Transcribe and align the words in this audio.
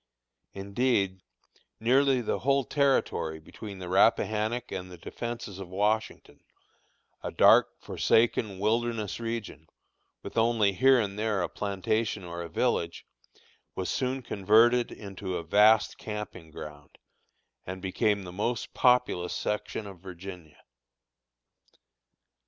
Indeed, 0.53 1.21
nearly 1.79 2.21
the 2.21 2.39
whole 2.39 2.63
territory 2.63 3.39
between 3.39 3.77
the 3.77 3.87
Rappahannock 3.87 4.71
and 4.71 4.89
the 4.91 4.97
Defences 4.97 5.59
of 5.59 5.69
Washington, 5.69 6.39
a 7.21 7.29
dark, 7.29 7.79
forsaken, 7.79 8.57
wilderness 8.57 9.19
region, 9.19 9.67
with 10.23 10.39
only 10.39 10.73
here 10.73 10.99
and 10.99 11.19
there 11.19 11.43
a 11.43 11.49
plantation 11.49 12.23
or 12.23 12.41
a 12.41 12.49
village, 12.49 13.05
was 13.75 13.89
soon 13.91 14.23
converted 14.23 14.91
into 14.91 15.37
a 15.37 15.43
vast 15.43 15.99
camping 15.99 16.49
ground, 16.49 16.97
and 17.67 17.79
became 17.79 18.23
the 18.23 18.31
most 18.31 18.73
populous 18.73 19.35
section 19.35 19.85
of 19.85 19.99
Virginia. 19.99 20.63